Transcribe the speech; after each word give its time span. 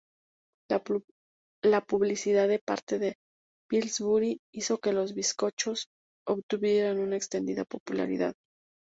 La 1.63 1.81
publicidad 1.85 2.47
de 2.47 2.57
parte 2.57 2.97
de 2.97 3.17
Pillsbury 3.69 4.39
hizo 4.51 4.79
que 4.79 4.93
los 4.93 5.13
bizcochos 5.13 5.89
obtuvieran 6.27 6.97
una 6.97 7.17
extendida 7.17 7.65
popularidad. 7.65 8.33